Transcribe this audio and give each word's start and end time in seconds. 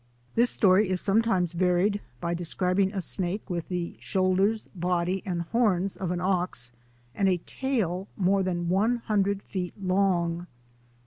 This 0.33 0.49
story 0.49 0.89
is 0.89 0.99
some 0.99 1.21
times 1.21 1.53
varied 1.53 2.01
by 2.19 2.33
describing 2.33 2.91
a 2.91 2.99
snake 2.99 3.47
with 3.51 3.67
the 3.67 3.97
shoul 3.99 4.33
ders, 4.35 4.67
body, 4.73 5.21
and 5.27 5.43
horns 5.43 5.95
of 5.95 6.09
an 6.09 6.19
ox, 6.19 6.71
and 7.13 7.29
a 7.29 7.37
tail 7.45 8.07
more 8.17 8.41
than 8.41 8.67
one 8.67 8.95
hundred 9.05 9.43
feet 9.43 9.75
long. 9.79 10.47